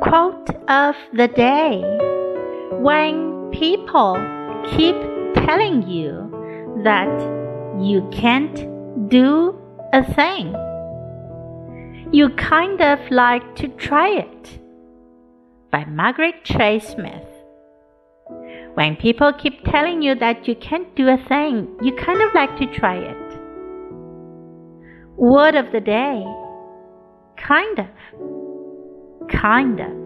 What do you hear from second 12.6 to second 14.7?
of like to try it.